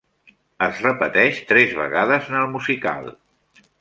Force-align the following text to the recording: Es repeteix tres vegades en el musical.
Es 0.67 0.79
repeteix 0.85 1.41
tres 1.51 1.75
vegades 1.81 2.33
en 2.33 2.39
el 2.41 2.49
musical. 2.55 3.13